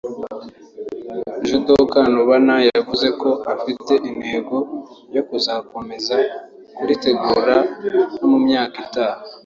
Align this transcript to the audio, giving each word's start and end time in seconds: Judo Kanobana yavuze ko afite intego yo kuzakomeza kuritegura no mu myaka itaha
Judo 1.47 1.75
Kanobana 1.91 2.55
yavuze 2.69 3.07
ko 3.21 3.29
afite 3.53 3.93
intego 4.09 4.55
yo 5.15 5.21
kuzakomeza 5.29 6.15
kuritegura 6.75 7.55
no 8.17 8.25
mu 8.31 8.39
myaka 8.47 8.75
itaha 8.85 9.21